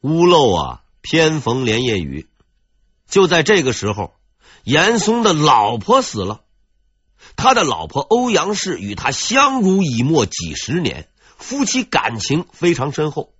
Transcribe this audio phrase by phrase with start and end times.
[0.00, 2.28] 屋漏啊，偏逢连夜雨。
[3.08, 4.14] 就在这个时候，
[4.64, 6.42] 严嵩的老婆死了。
[7.36, 13.34] 他的老婆欧阳氏与他相濡以沫几十年，夫妻感情非常深厚。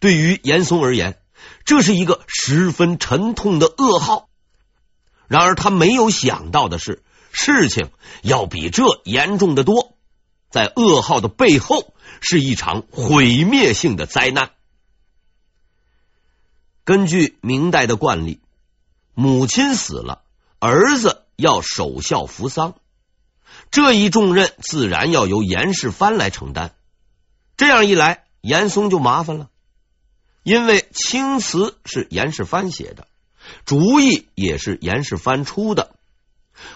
[0.00, 1.18] 对于严嵩而言，
[1.64, 4.28] 这是一个十分沉痛的噩耗。
[5.26, 7.90] 然而他没有想到的是，事情
[8.22, 9.96] 要比这严重的多。
[10.50, 11.92] 在噩耗的背后，
[12.22, 14.52] 是一场毁灭性的灾难。
[16.88, 18.40] 根据明代的惯例，
[19.12, 20.22] 母亲死了，
[20.58, 22.76] 儿子要守孝扶丧。
[23.70, 26.74] 这一重任自然要由严世蕃来承担。
[27.58, 29.50] 这样一来，严嵩就麻烦了，
[30.44, 33.06] 因为青词是严世蕃写的，
[33.66, 35.90] 主意也是严世蕃出的，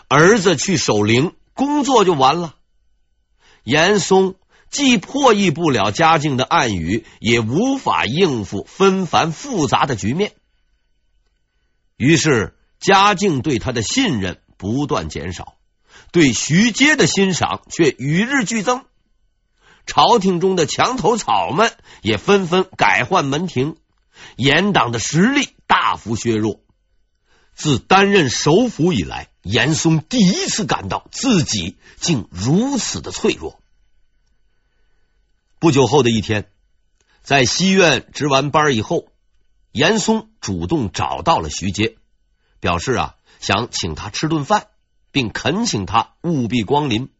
[0.08, 2.54] 儿子去守灵，工作就完了。
[3.64, 4.34] 严嵩
[4.72, 10.32] 既破译不了嘉靖的暗语，也无法应付纷繁复杂的局面，
[11.98, 15.56] 于是嘉靖对他的信任不断减少。
[16.10, 18.84] 对徐阶的欣赏却与日俱增，
[19.86, 23.76] 朝廷中的墙头草们也纷纷改换门庭，
[24.36, 26.60] 严党的实力大幅削弱。
[27.54, 33.61] 自担任首辅以来，严嵩第一次感到自己竟如此的脆弱。
[35.62, 36.50] 不久后的一天，
[37.22, 39.12] 在西院值完班以后，
[39.70, 41.98] 严嵩主动找到了徐阶，
[42.58, 44.66] 表示啊，想请他吃顿饭。
[45.12, 47.10] 并恳请他务必光临。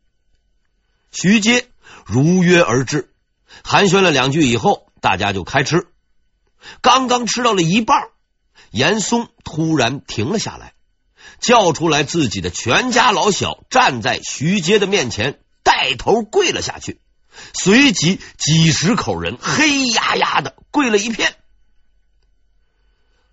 [1.13, 1.69] 徐阶
[2.05, 3.13] 如约而至，
[3.63, 5.87] 寒暄了两句以后，大家就开吃。
[6.81, 8.09] 刚刚吃到了一半，
[8.73, 10.75] 严嵩突然停了下来，
[11.39, 17.01] 叫出来自己的全家老小，站在徐阶的面前，带头跪了下去。
[17.55, 21.37] 随即几十口人黑压压的跪了一片。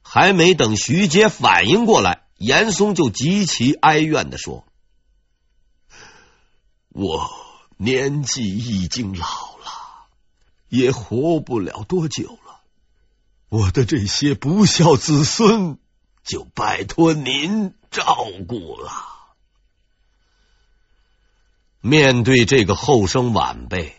[0.02, 2.24] 还没等徐阶反应过来。
[2.40, 4.66] 严嵩就极其哀怨的说
[6.88, 7.30] ：“我
[7.76, 9.26] 年纪已经老
[9.58, 10.08] 了，
[10.70, 12.62] 也活不了多久了。
[13.50, 15.80] 我的这些不孝子孙
[16.24, 18.90] 就拜托您照顾了。”
[21.82, 23.96] 面对这个后生晚辈，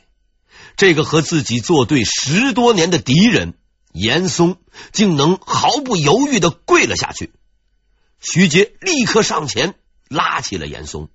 [0.77, 3.55] 这个和自己作对十多年的敌人，
[3.93, 4.59] 严嵩
[4.93, 7.33] 竟能毫不犹豫的跪了下去。
[8.21, 9.75] 徐阶立刻上前
[10.09, 11.09] 拉起了严嵩，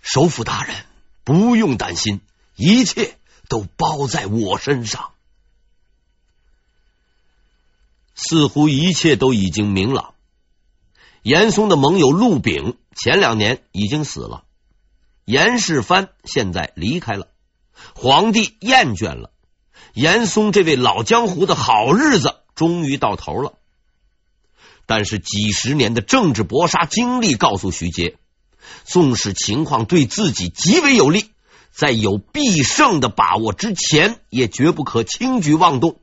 [0.00, 0.74] 首辅大人
[1.22, 2.20] 不用担心，
[2.56, 3.16] 一切
[3.48, 5.12] 都包在我身上。
[8.16, 10.14] 似乎一切都已经明朗。
[11.22, 14.44] 严嵩的盟友陆炳前两年已经死了，
[15.24, 17.28] 严世蕃现在离开了，
[17.94, 19.30] 皇帝厌倦了，
[19.94, 23.54] 严嵩这位老江湖的好日子终于到头了。
[24.86, 28.18] 但是几十年的政治搏杀经历告诉徐阶，
[28.84, 31.30] 纵使情况对自己极为有利，
[31.70, 36.00] 在有必胜的把握之前，也绝不可轻举妄动。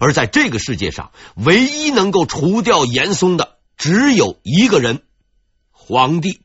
[0.00, 5.04] 而在这个世界上，唯一能够除掉严嵩的，只有一个人——
[5.90, 6.40] 皇帝。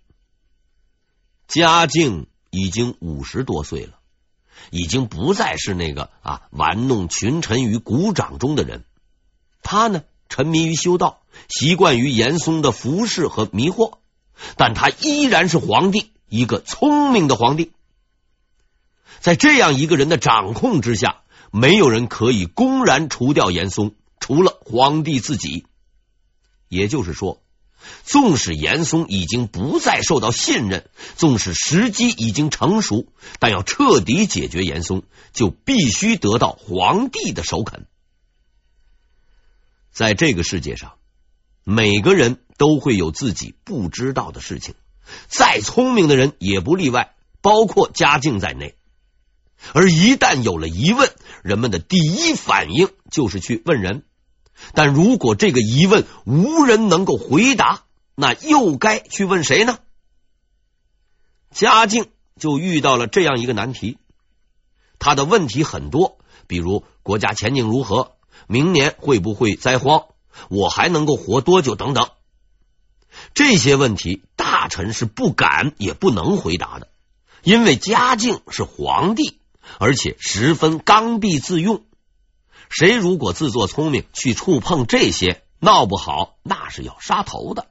[1.47, 3.99] 嘉靖已经五十多岁了，
[4.71, 8.85] 已经不再是那个啊玩弄群臣于股掌中的人。
[9.61, 11.21] 他呢，沉迷于修道。
[11.47, 13.99] 习惯于严嵩的服侍和迷惑，
[14.57, 17.71] 但他依然是皇帝，一个聪明的皇帝。
[19.19, 25.67] 在这样一个人的掌控之下，没有人可以公然除掉严嵩，除了皇帝自己。
[26.67, 27.43] 也就是说，
[28.03, 33.07] 纵使严嵩已经不再受到信任，纵使时机已经成熟，
[33.39, 35.03] 但要彻底解决严嵩，
[35.33, 37.85] 就必须得到皇帝的首肯。
[39.91, 40.93] 在这个世界上。
[41.67, 44.75] 每个人都会有自己不知道的事情，
[45.27, 48.75] 再聪明的人也不例外，包括嘉靖在内。
[49.73, 51.11] 而一旦有了疑问，
[51.41, 54.03] 人们的第一反应就是去问人。
[54.73, 57.83] 但如果这个疑问无人能够回答，
[58.15, 59.79] 那又该去问谁呢？
[61.51, 62.07] 嘉靖
[62.39, 63.97] 就遇到了这样一个难题，
[64.99, 66.17] 他的问题很多，
[66.47, 68.13] 比如国家前景如何，
[68.47, 70.05] 明年会不会灾荒。
[70.49, 71.75] 我还能够活多久？
[71.75, 72.09] 等等，
[73.33, 76.89] 这些问题，大臣是不敢也不能回答的，
[77.41, 79.39] 因为嘉靖是皇帝，
[79.79, 81.85] 而且十分刚愎自用。
[82.69, 87.67] 谁如果自作聪明去触碰这些，闹不好那是要杀头的。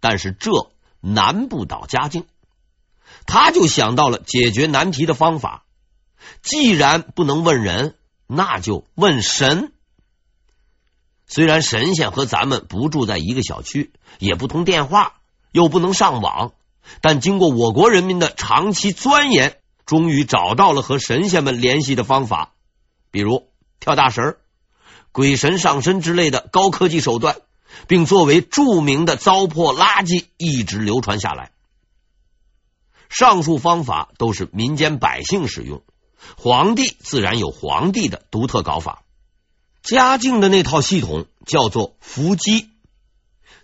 [0.00, 2.26] 但是这难不倒嘉靖，
[3.26, 5.64] 他就想到了解决难题的方法。
[6.42, 9.72] 既然不能问人，那就问神。
[11.26, 15.20] 虽然神仙和咱们不住在一个小区，也不通电话，
[15.52, 16.52] 又不能上网，
[17.00, 22.52] 但经过我国人民的长期钻研，终于找到了和神仙们联系的方法，
[23.10, 23.48] 比如
[23.84, 24.38] 跳大神、
[25.12, 27.36] 鬼神上身之类的高科技手段，
[27.86, 31.50] 并作为著名的糟粕垃圾一直流传下来。
[33.10, 35.82] 上述方法都是民间百姓使用，
[36.38, 39.02] 皇帝自然有皇帝的独特搞法。
[39.82, 42.70] 嘉靖的那套系统叫做伏击。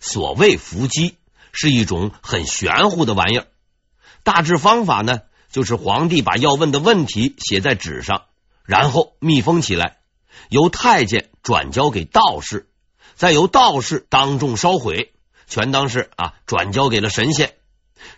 [0.00, 1.16] 所谓伏击，
[1.50, 3.46] 是一种很玄乎的玩意儿。
[4.22, 5.20] 大致方法呢，
[5.50, 8.24] 就是皇帝把要问的问题写在纸上，
[8.64, 9.96] 然后密封起来，
[10.48, 12.68] 由太监转交给道士，
[13.14, 15.12] 再由道士当众烧毁，
[15.46, 17.56] 全当是啊转交给了神仙。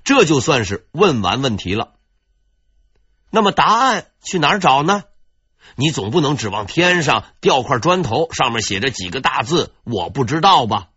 [0.04, 1.94] 这就算是问完问题了。
[3.30, 5.04] 那么答案去哪儿找呢？
[5.76, 10.88] 你总不能指望天上掉块砖头，上面写着几个大字“我不知道”吧？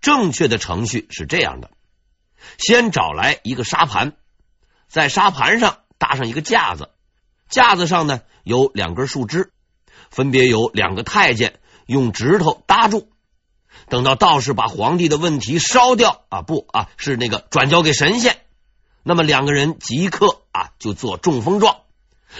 [0.00, 1.70] 正确的程序是这样的：
[2.58, 4.16] 先找来一个沙盘，
[4.88, 6.90] 在沙盘上搭上一个架子，
[7.48, 9.52] 架子上呢有两根树枝，
[10.12, 13.08] 分别由两个太监用指头搭住。
[13.88, 18.44] 等到道士把皇帝的问题烧掉啊，不啊，是那个转交给神仙，
[19.02, 21.78] 那么两个人即刻啊就做中风状。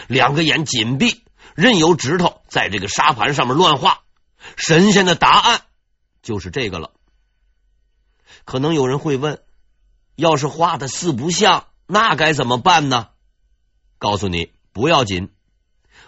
[0.07, 1.25] 两个眼紧闭，
[1.55, 4.03] 任由指头在这个沙盘上面乱画。
[4.57, 5.63] 神仙的答案
[6.23, 6.93] 就是这个了。
[8.45, 9.41] 可能有人会问：
[10.17, 13.09] 要是画的四不像，那该怎么办呢？
[13.99, 15.31] 告诉你，不要紧，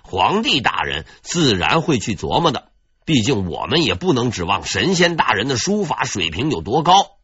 [0.04, 2.68] 皇帝大人自然会去琢磨的。
[3.04, 7.16] 毕竟我们也不能指望神仙大人的书法水平有多高。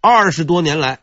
[0.00, 1.00] 二十多年来。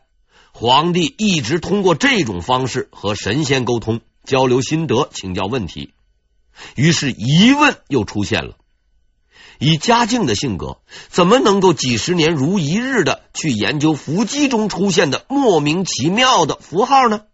[0.58, 5.92] 皇帝一直通过这种方式和神仙沟通、交流心得、请教问题，
[6.76, 8.56] 于是疑问又出现了：
[9.58, 10.80] 以嘉靖的性格，
[11.10, 17.24] 怎么能够几十年如一日的去研究伏击中出现的莫名其妙的符号呢？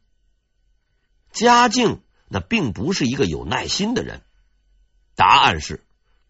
[1.31, 2.01] 嘉靖
[2.33, 4.23] 那并不是一个有耐心的人。
[5.15, 5.85] 答案是，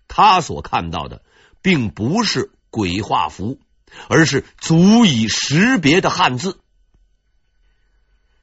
[0.09, 1.23] 他所看到的
[1.63, 3.61] 并不是鬼画符，
[4.09, 6.59] 而是足以识别的汉字。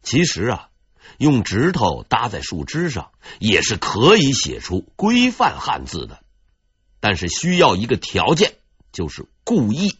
[0.01, 0.69] 其实啊，
[1.17, 6.23] 用指头搭在树枝上也是可以写出规范汉字的，
[7.01, 8.53] 但是需要一个条件，
[8.93, 9.97] 就是故意。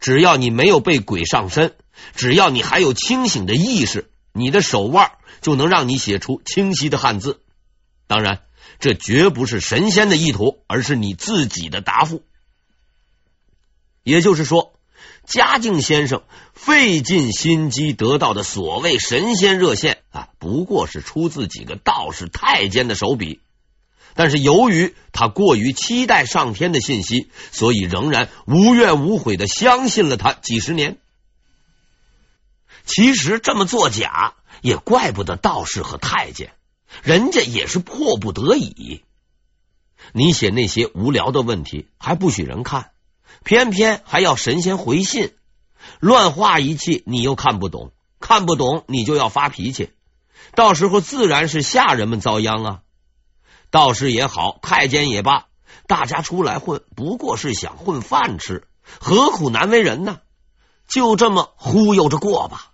[0.00, 1.76] 只要你没有被鬼上身，
[2.14, 7.40] 只要你还有清醒的意识，你的手腕就能让你写出清晰的汉字。
[8.06, 8.42] 当然，
[8.78, 12.22] 这绝不是神仙的意图，而是你自己的答复。
[14.02, 14.72] 也就是说。
[15.24, 23.40] 嘉靖先生费尽心机得到的所谓神仙热线啊，不过是出自几个道士太监的手笔。
[24.14, 30.98] 但是由于他过于期待上天的信息，所以仍然无怨无悔的相信了他几十年。
[32.84, 36.52] 其实这么作假也怪不得道士和太监，
[37.02, 39.02] 人家也是迫不得已。
[40.12, 42.90] 你写那些无聊的问题还不许人看。
[43.44, 45.32] 偏偏还要神仙回信，
[45.98, 49.90] 乱画一气，你又看不懂，看不懂你就要发脾气，
[50.54, 52.80] 到时候自然是下人们遭殃啊！
[53.70, 55.46] 道士也好，太监也罢，
[55.88, 58.68] 大家出来混，不过是想混饭吃，
[59.00, 60.20] 何苦难为人呢？
[60.86, 62.71] 就这么忽悠着过吧。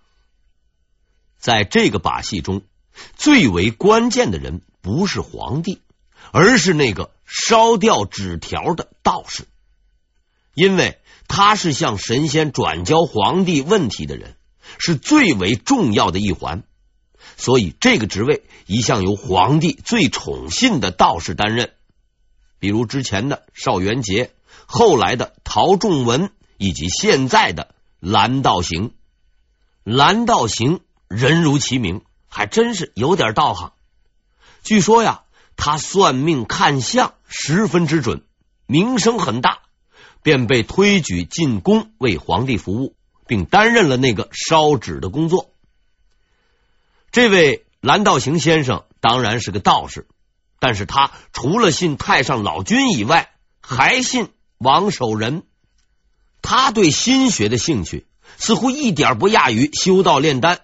[1.39, 2.61] 在这个把戏中，
[3.15, 5.81] 最为关键的人不是皇帝，
[6.31, 9.47] 而是那个烧掉纸条的道士。
[10.53, 14.35] 因为他是向神仙转交皇帝问题的人，
[14.77, 16.63] 是最为重要的一环，
[17.37, 21.71] 所以这个职位一向由皇帝最宠信的道士担任。
[22.59, 24.33] 比如之前的邵元节，
[24.65, 28.91] 后来的陶仲文，以及现在的蓝道行。
[29.85, 33.73] 蓝道行人如其名，还真是有点道行。
[34.63, 35.23] 据说呀，
[35.57, 38.23] 他算命看相十分之准，
[38.65, 39.59] 名声很大。
[40.21, 42.93] 便被推举进宫为皇帝服务，
[43.25, 45.49] 并担任了那个烧纸的工作。
[47.09, 50.09] 这位蓝道行先生当然是个道士，
[50.59, 55.43] 但是他除了信太上老君以外，还信王守仁。
[56.41, 58.05] 他对心学的兴趣
[58.37, 60.59] 似乎一点不亚于修道炼丹，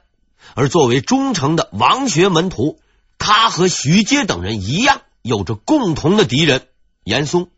[0.56, 2.80] 而作为忠诚的王学门徒，
[3.18, 6.70] 他和徐阶等人一样，有着共同的敌人
[7.04, 7.50] 严嵩。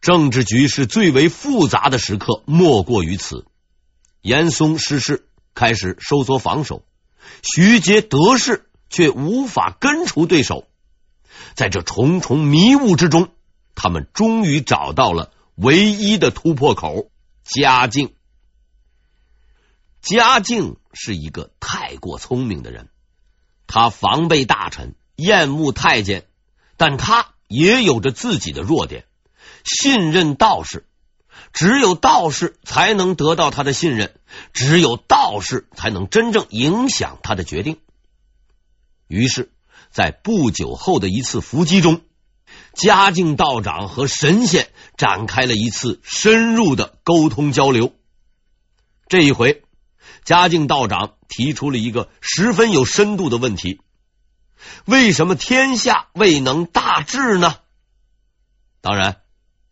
[0.00, 3.46] 政治局势最为复杂的时刻，莫过于此。
[4.20, 6.82] 严嵩失势，开始收缩防守；
[7.42, 10.66] 徐阶得势，却无法根除对手。
[11.54, 13.28] 在这重重迷雾之中，
[13.76, 17.10] 他们终于找到了唯一的突破口——
[17.46, 18.15] 嘉靖。
[20.06, 22.90] 嘉靖是一个太过聪明的人，
[23.66, 26.28] 他防备大臣，厌恶太监，
[26.76, 29.04] 但他也有着自己的弱点，
[29.64, 30.86] 信任道士。
[31.52, 34.14] 只有道士才能得到他的信任，
[34.52, 37.78] 只有道士才能真正影响他的决定。
[39.08, 39.50] 于是，
[39.90, 42.02] 在不久后的一次伏击中，
[42.74, 47.92] 嘉靖道长和神仙展开了一次深入的沟通交流。
[49.08, 49.62] 这一回，
[50.26, 53.80] 嘉靖道长提出了一个十分有深度的问题：
[54.84, 57.54] 为什么天下未能大治呢？
[58.80, 59.18] 当然，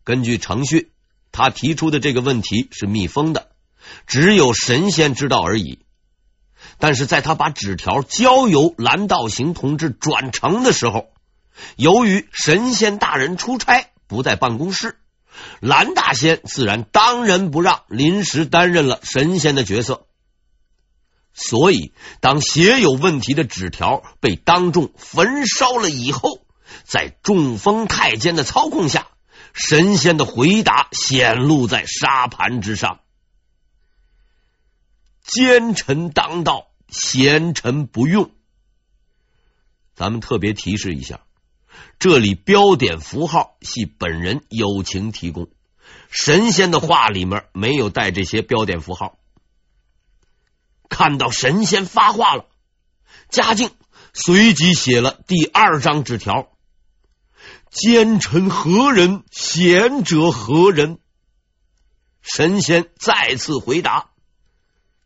[0.05, 0.93] 根据程序。
[1.33, 3.49] 他提出的这个问题是密封的，
[4.07, 5.79] 只有神仙知道而已。
[6.79, 11.09] 但是在他把纸条交由蓝道行同志转呈的时候，
[11.75, 14.97] 由于神仙大人出差不在办公室，
[15.59, 20.07] 蓝大仙自然当仁不让，临时担任了神仙的角色。
[21.35, 26.45] 所以，当写有问题的纸条被当众焚烧了以后，
[26.85, 29.07] 在中风太监的操控下。
[29.53, 32.99] 神仙的回答显露在沙盘之上：
[35.23, 38.31] 奸臣当道，贤臣不用。
[39.93, 41.21] 咱们特别提示一下，
[41.99, 45.47] 这里标点符号系本人友情提供，
[46.09, 49.17] 神仙的话里面没有带这些标点符号。
[50.89, 52.45] 看到神仙发话了，
[53.29, 53.71] 嘉靖
[54.13, 56.49] 随即写了第二张纸条。
[57.69, 59.23] 奸臣何人？
[59.31, 60.99] 贤者何人？
[62.21, 64.11] 神仙再次回答：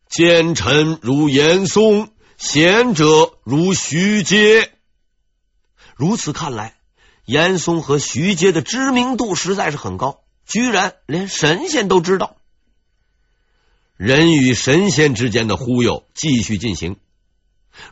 [0.07, 4.71] 奸臣如严嵩，贤者如徐阶。
[5.95, 6.75] 如此看来，
[7.25, 12.37] 严嵩和徐阶的知名度实在是很高，居然连神仙都知道。
[13.99, 16.95] 人与神仙之间的忽悠继续进行。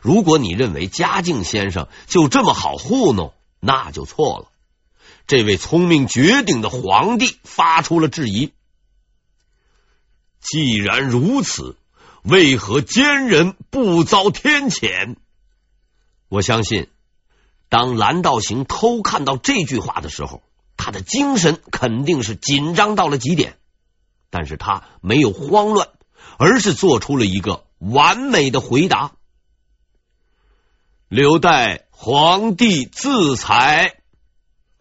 [0.00, 4.48] 如果你认为嘉靖先生就这么好糊弄，那就错了。
[5.26, 8.54] 这位聪明绝顶的皇帝发出了质疑：
[10.40, 11.76] 既然如此，
[12.22, 15.16] 为何奸人不遭天谴？
[16.30, 16.88] 我相信，
[17.68, 20.42] 当蓝道行偷看到这句话的时候，
[20.78, 23.58] 他的精神肯定是紧张到了极点。
[24.30, 25.88] 但是他没有慌乱，
[26.38, 29.12] 而是做出了一个完美的回答：
[31.08, 34.00] 留待皇帝自裁。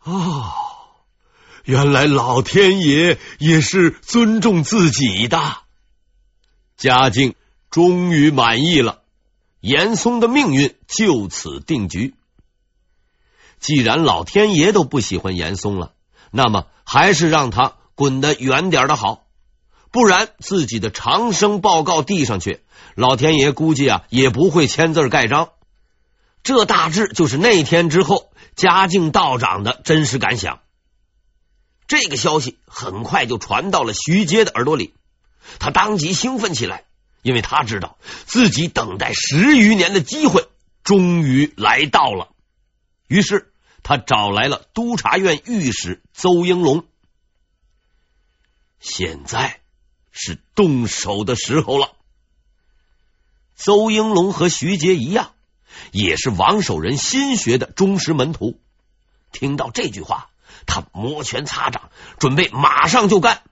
[0.03, 0.53] 哦，
[1.63, 5.57] 原来老天爷也是尊重自己的。
[6.77, 7.35] 嘉靖
[7.69, 9.01] 终于满意了，
[9.59, 12.13] 严嵩的命运就此定局。
[13.59, 15.93] 既然老天爷都不喜欢严嵩了，
[16.31, 19.26] 那么还是让他滚得远点的好，
[19.91, 22.61] 不然自己的长生报告递上去，
[22.95, 25.49] 老天爷估计啊也不会签字盖章。
[26.43, 28.31] 这大致就是那天之后。
[28.55, 30.61] 嘉靖道长的真实感想，
[31.85, 34.95] 这个消息很快就传到了徐阶的耳朵里，
[35.59, 36.85] 他当即兴奋起来，
[37.21, 40.47] 因为他知道自己等待十余年的机会
[40.83, 42.29] 终于来到了。
[43.07, 43.53] 于是
[43.83, 46.83] 他找来了督察院御史邹应龙，
[48.79, 49.59] 现在
[50.17, 51.93] 是动手的时候了。
[53.55, 55.33] 邹应龙和徐阶一样。
[55.91, 58.59] 也是王守仁心学的忠实门徒。
[59.31, 60.31] 听到这句话，
[60.65, 63.43] 他摩拳擦掌，准备马上就干。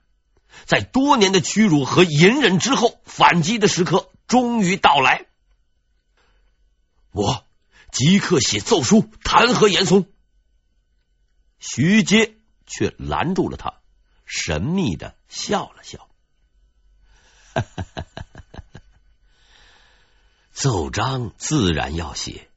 [0.64, 5.26] 在多年的屈辱和隐忍之后，反击的时刻终于到来。
[7.12, 7.46] 我
[7.92, 10.06] 即刻写奏书弹劾严嵩。
[11.60, 12.34] 徐阶
[12.66, 13.74] 却拦住了他，
[14.24, 16.08] 神秘的笑了笑。
[17.60, 18.04] 哈哈哈
[18.72, 18.80] 哈
[20.52, 22.48] 奏章自然要写，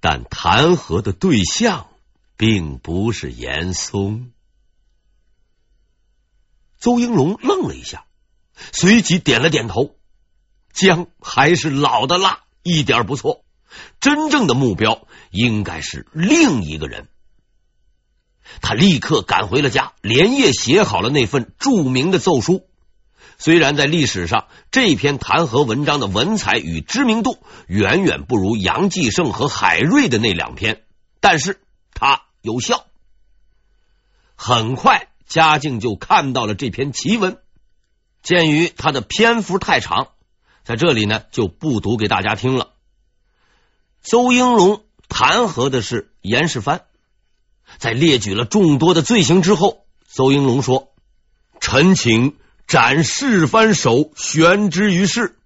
[0.00, 1.88] 但弹劾的对象
[2.36, 4.32] 并不是严嵩。
[6.78, 8.04] 邹应龙愣了一下，
[8.72, 9.96] 随即点了点头。
[10.72, 13.44] 姜还是老的辣，一点不错。
[14.00, 17.08] 真正的目标应该是另一个人。
[18.60, 22.68] 他立刻赶回了家，连夜写好了那份著名的奏书。
[23.38, 30.82] 虽然在历史上，这篇弹劾文章的文采与知名度远远不如杨继盛和海瑞的那两篇，
[31.20, 31.60] 但是
[31.92, 32.86] 它有效。
[34.34, 37.38] 很快，嘉靖就看到了这篇奇文。
[38.22, 40.08] 鉴于它的篇幅太长，
[40.64, 42.72] 在这里呢就不读给大家听了。
[44.02, 46.80] 邹应龙弹劾的是严世蕃，
[47.78, 50.92] 在列举了众多的罪行之后，邹应龙说
[51.60, 55.38] ：“臣请斩世蕃首，悬之于市，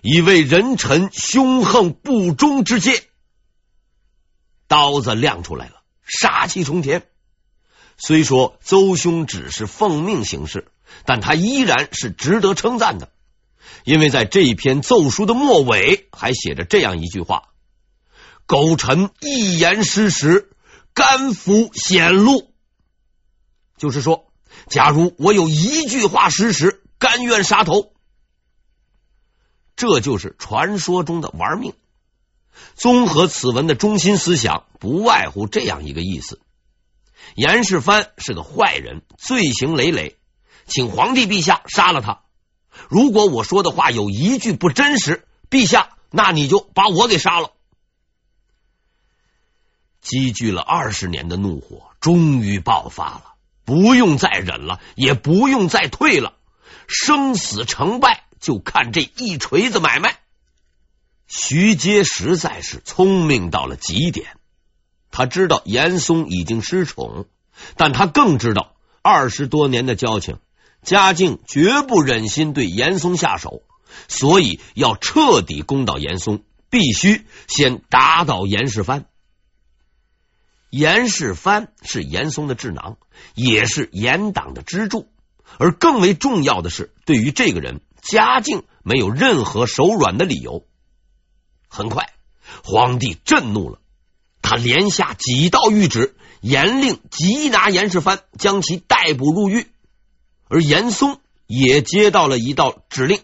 [0.00, 3.04] 以为人臣凶横不忠之戒。”
[4.66, 7.06] 刀子亮出来了，杀气冲天。
[7.98, 10.68] 虽说邹兄只是奉命行事，
[11.04, 13.12] 但他依然是值得称赞的，
[13.84, 17.50] 因为在这一篇奏书的末尾还写着这样一句话。
[18.46, 20.50] 苟臣一言失实，
[20.92, 22.50] 甘服显露。
[23.76, 24.32] 就是说，
[24.68, 27.92] 假如我有一句话失实，甘愿杀头。
[29.76, 31.74] 这就是传说中的玩命。
[32.76, 36.40] 综合此文的中心思想，不外乎这样一个意思：
[37.34, 40.16] 严世蕃是个坏人，罪行累累，
[40.66, 42.22] 请皇帝陛下杀了他。
[42.88, 47.50] 如果我说的话有一句不真实，陛下，那你就把我给杀了。
[50.00, 53.33] 积聚了二十年的怒火终于爆发了，
[53.64, 56.34] 不用再忍了，也不用再退了，
[56.86, 60.18] 生死成败就看这一锤子买卖。
[61.26, 64.36] 徐阶实在是聪明到了极点，
[65.10, 67.26] 他知道严嵩已经失宠，
[67.76, 70.38] 但他更知道二十多年的交情，
[70.82, 73.62] 嘉靖绝不忍心对严嵩下手，
[74.08, 79.06] 所以要彻底攻倒严嵩，必须先打倒严世蕃。
[80.76, 82.96] 严世蕃是严嵩的智囊，
[83.36, 85.08] 也是严党的支柱。
[85.56, 90.66] 而更为重要的是，对于这个人，嘉靖没有任何手软的理由。
[91.68, 92.12] 很快，
[92.64, 93.78] 皇帝震怒了，
[94.42, 99.68] 他连下几道谕旨，严令缉拿严世蕃，将其逮捕入狱。
[100.48, 103.20] 而严嵩也接到了一道指令，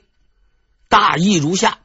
[0.89, 1.81] 大意如下：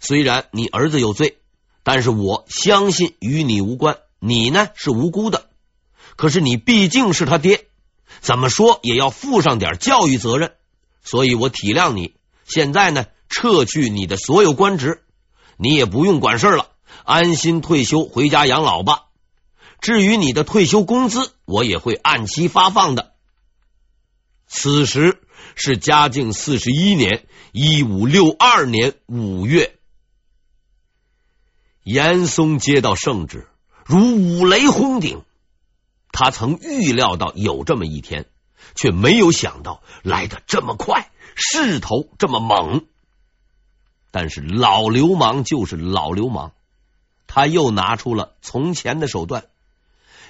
[0.00, 1.36] 虽然你儿子有罪，
[1.82, 3.98] 但是我相信与你无关。
[4.26, 5.50] 你呢是无辜的，
[6.16, 7.66] 可是你毕竟是他爹，
[8.22, 10.54] 怎么说也要负上点教育责任，
[11.02, 12.14] 所以我体谅你。
[12.46, 15.02] 现在呢，撤去你的所有官职，
[15.58, 16.70] 你也不用管事了，
[17.04, 19.08] 安心退休回家养老吧。
[19.82, 23.12] 至于你的退休工资，我也会按期发放的。
[24.46, 25.20] 此时
[25.54, 29.78] 是嘉靖四十一年（一五六二年）五月，
[31.82, 33.48] 严嵩接到圣旨。
[33.84, 35.22] 如五雷轰顶，
[36.10, 38.26] 他曾预料到有这么一天，
[38.74, 42.86] 却没有想到来得这么快，势头这么猛。
[44.10, 46.52] 但是老流氓就是老流氓，
[47.26, 49.46] 他又拿出了从前的手段，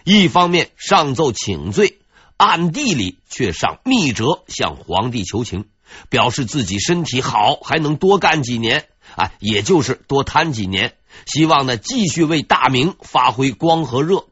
[0.05, 1.99] 一方面上奏请罪，
[2.37, 5.69] 暗地里却上密折向皇帝求情，
[6.09, 10.97] 表示自己身体好，还能多干几年，啊，也就是多贪几年。
[11.27, 14.27] 希望呢，继续为大明发挥光和热。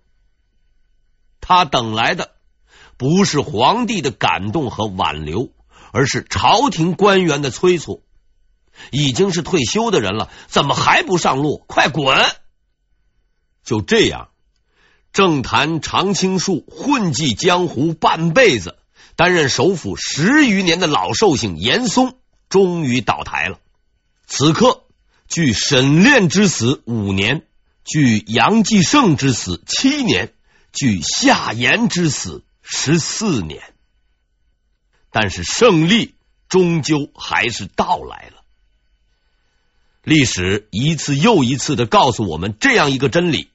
[1.40, 2.32] 他等来的
[2.96, 5.50] 不是皇帝的感动和挽留，
[5.92, 8.02] 而是朝廷官员的催促。
[8.90, 11.62] 已经是退休的人了，怎么还不上路？
[11.68, 12.16] 快滚！
[13.62, 14.30] 就这样，
[15.12, 18.78] 政坛常青树混迹江湖半辈子，
[19.16, 22.14] 担任首辅十余年的老寿星严嵩，
[22.48, 23.58] 终于倒台了。
[24.26, 24.84] 此刻。
[25.28, 27.46] 距沈炼之死五年，
[27.86, 30.34] 距杨继盛之死七年，
[30.74, 33.62] 距夏言之死十四年，
[35.10, 36.16] 但是胜利
[36.50, 38.42] 终究还是到来了。
[40.02, 43.48] 历史一次又一次的告诉我们这样一个真理：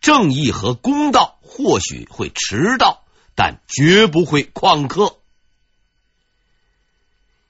[0.00, 3.02] 正义和公道或许会迟到，
[3.36, 5.18] 但绝不会旷课。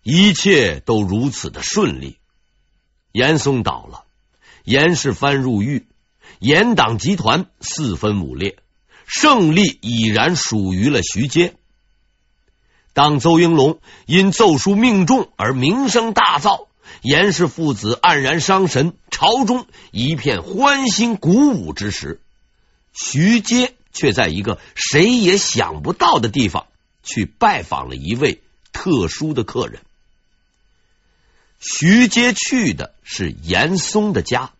[0.02, 2.18] 一切都如此的顺利。
[3.12, 4.04] 严嵩倒了，
[4.64, 5.86] 严世蕃入狱，
[6.38, 8.58] 严党集团四分五裂，
[9.06, 11.56] 胜利已然属于了徐阶。
[12.92, 16.66] 当邹应龙因奏书命中而名声大噪，
[17.00, 22.20] 严氏父子黯然伤神，朝中一片欢欣鼓舞之时，
[22.92, 26.66] 徐阶却在一个谁也想不到的地方
[27.02, 29.80] 去拜访了一位特殊的客人。
[31.58, 34.50] 徐阶去的是严嵩的家，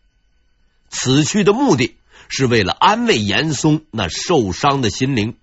[0.89, 1.97] 此去的目的
[2.29, 5.37] 是为了安慰严嵩那受伤的心灵。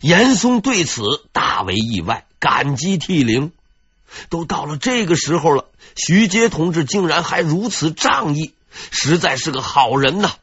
[0.00, 1.02] 严嵩对此
[1.32, 3.52] 大为意外，感激涕零。
[4.28, 8.52] 都到了这个时候了，徐阶同志竟然还如此仗义，
[8.90, 10.34] 实在是个好人呐！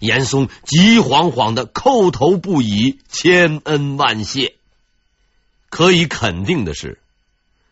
[0.00, 4.54] 严嵩急慌慌的叩头不已，千恩万谢。
[5.70, 6.98] 可以肯定的是。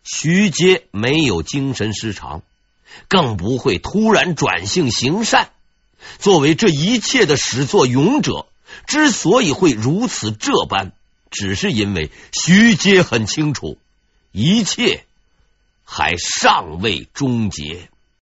[0.04, 2.42] 徐阶没有精神失常，
[3.08, 5.50] 更不会突然转性行善。
[6.18, 8.46] 作为这一切的始作俑者，
[8.86, 10.92] 之所以会如此这般，
[11.30, 13.78] 只是因为徐阶很清楚，
[14.30, 15.04] 一切
[15.84, 17.90] 还尚未终结。